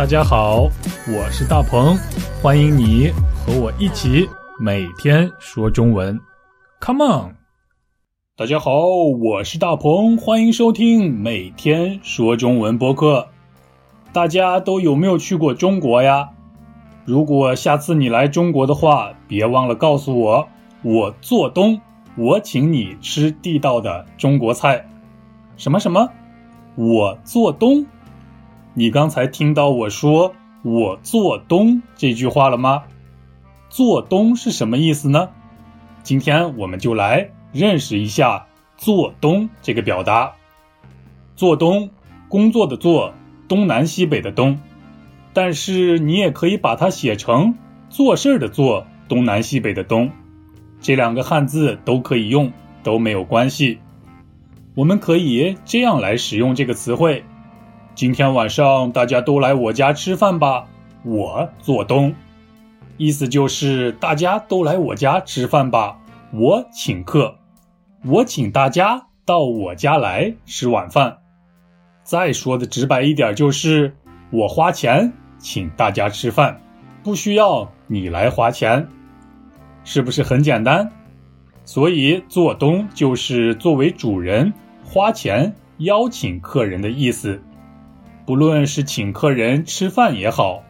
[0.00, 0.62] 大家好，
[1.14, 1.94] 我是大鹏，
[2.40, 4.26] 欢迎你和我一起
[4.58, 6.18] 每天说中文。
[6.80, 7.36] Come on！
[8.34, 8.86] 大家好，
[9.22, 13.28] 我是大鹏，欢迎收听每天说中文播客。
[14.10, 16.30] 大家都有没有去过中国呀？
[17.04, 20.48] 如果下次你来中国的话，别忘了告诉我，
[20.80, 21.78] 我做东，
[22.16, 24.88] 我请你吃地道的中国菜。
[25.58, 26.08] 什么什么？
[26.74, 27.84] 我做东？
[28.80, 30.34] 你刚才听到我说
[30.64, 32.84] “我做东”这句话了吗？
[33.68, 35.28] 做东是什么意思呢？
[36.02, 38.46] 今天我们就来认识一下
[38.78, 40.32] “做东”这个表达。
[41.36, 41.90] 做东，
[42.30, 43.12] 工作的做，
[43.48, 44.58] 东南西北的东。
[45.34, 47.56] 但是你也可以把它写成
[47.90, 50.10] 做事儿的做，东南西北的东。
[50.80, 52.50] 这两个汉字都可以用，
[52.82, 53.78] 都没有关系。
[54.74, 57.24] 我们可以这样来使用这个词汇：
[58.00, 60.66] 今天晚上大家都来我家吃饭吧，
[61.04, 62.14] 我做东。
[62.96, 65.98] 意思就是大家都来我家吃饭吧，
[66.32, 67.36] 我请客，
[68.06, 71.18] 我请大家到我家来吃晚饭。
[72.02, 73.94] 再说的直白一点，就是
[74.30, 76.58] 我花钱请大家吃饭，
[77.02, 78.88] 不需要你来花钱，
[79.84, 80.90] 是不是很简单？
[81.66, 84.50] 所以做东就是作为主人
[84.82, 87.42] 花钱邀请客人的意思，
[88.30, 90.62] 不论是请客人吃饭也好，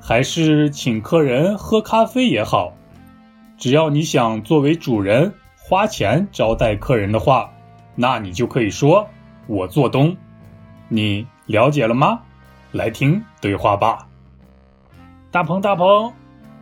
[0.00, 2.74] 还是请客人喝咖啡也好，
[3.56, 7.50] 只要你想作为主人花钱招待客人的话，
[7.96, 9.08] 那你就可以说
[9.48, 10.16] “我做东”。
[10.88, 12.20] 你了解了吗？
[12.70, 14.06] 来听对话吧。
[15.32, 16.12] 大鹏，大鹏，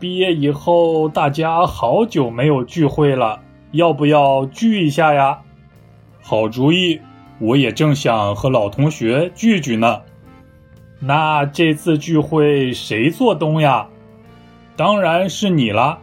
[0.00, 3.40] 毕业以后大家好久没有聚会了。
[3.70, 5.42] 要不要聚一下呀？
[6.20, 7.00] 好主意，
[7.38, 10.02] 我也正想和老同学聚聚呢。
[11.00, 13.88] 那这次聚会谁做东呀？
[14.76, 15.98] 当然是你啦，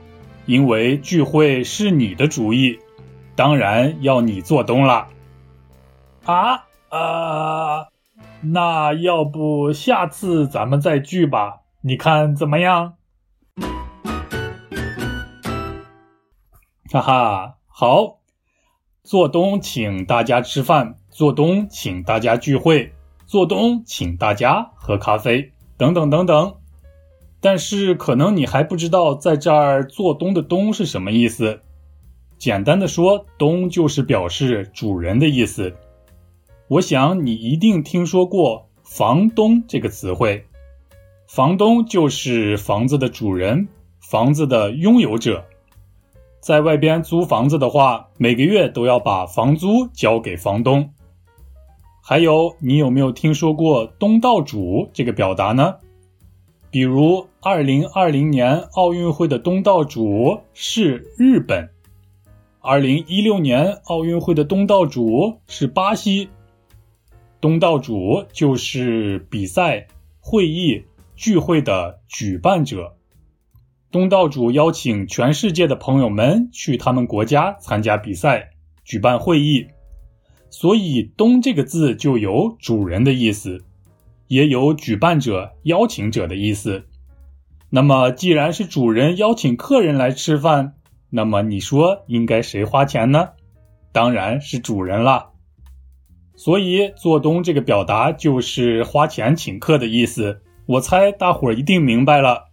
[0.46, 2.80] 因为聚会是你的主意，
[3.36, 5.08] 当然要你做东了。
[6.26, 7.88] 啊啊，
[8.42, 11.62] 那要不下次咱们再聚吧？
[11.82, 12.96] 你看怎么样？
[16.92, 17.54] 哈哈。
[17.68, 18.18] 好，
[19.04, 22.94] 做东请大家吃饭，做东请大家聚会，
[23.28, 26.56] 做东请大家喝咖啡，等等等等。
[27.42, 31.60] 但是可能你还不知道，在这儿做东的“东”是什么意思。
[32.40, 35.76] 简单的说，“东”就是表示主人的意思。
[36.70, 40.46] 我想你一定听说过“房东”这个词汇，
[41.28, 43.68] 房东就是房子的主人，
[44.00, 45.46] 房子的拥有者。
[46.40, 50.94] 在外边租房子的话，每个月都要把房租交给房东。
[52.10, 55.76] 还有，你有没有听说过“东道主”这个表达呢？
[56.72, 61.70] 比如，二零二零年奥运会的东道主是日本，
[62.62, 66.30] 二零一六年奥运会的东道主是巴西。
[67.42, 69.86] 东道主就是比赛、
[70.22, 70.82] 会议、
[71.18, 72.96] 聚会的举办者。
[73.92, 78.52] 东道主邀请全世界的朋友们去他们国家参加比赛、
[78.86, 79.68] 举办会议，
[80.50, 83.64] 所以“东”这个字就有主人的意思，
[84.28, 86.86] 也有举办者、邀请者的意思。
[87.70, 90.76] 那么，既然是主人邀请客人来吃饭，
[91.10, 93.30] 那么你说应该谁花钱呢？
[93.92, 95.30] 当然是主人啦。
[96.36, 100.42] 所以“做东”这个表达就是花钱请客的意思。
[100.66, 102.46] 我猜大伙儿一定明白了。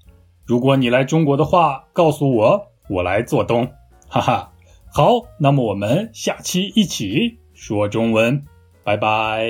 [0.46, 3.70] 如果你来中国的话，告诉我，我来做东，
[4.08, 4.52] 哈哈。
[4.92, 8.44] 好，那么我们下期一起说中文，
[8.82, 9.48] 拜拜。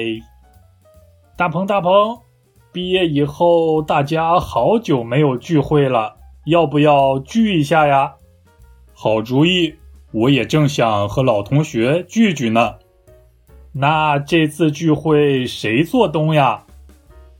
[1.36, 2.16] 大鹏，大鹏，
[2.70, 6.14] 毕业以后大家好久没有聚会了，
[6.44, 8.14] 要不要聚一下呀？
[8.92, 9.74] 好主意，
[10.12, 12.76] 我也正想和老同学聚聚呢。
[13.72, 16.66] 那这次聚会谁做东呀？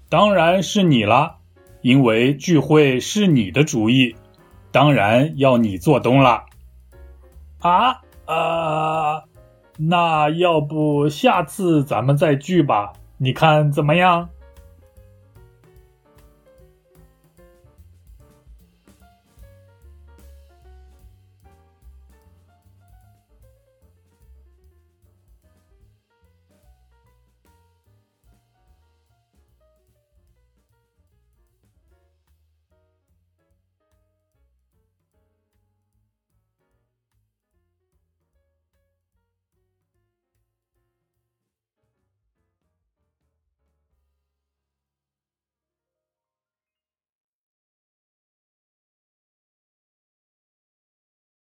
[0.08, 1.36] 当然是你啦。
[1.82, 4.16] 因为聚会是你的主意，
[4.72, 6.46] 当然要你做东了。
[7.60, 9.22] 啊啊，
[9.76, 12.92] 那要不下次咱们再聚吧？
[13.18, 14.28] 你看怎么样？